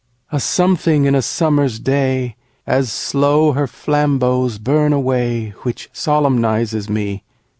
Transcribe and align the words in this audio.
A 0.31 0.39
something 0.39 1.05
in 1.05 1.13
a 1.13 1.21
summer's 1.21 1.79
day, 1.79 2.35
As 2.65 2.91
slow 2.91 3.51
her 3.51 3.67
flambeaux 3.67 4.57
burn 4.57 4.93
away, 4.93 5.51
Which 5.61 5.91
solemnizes 5.93 6.89
me. 6.89 7.23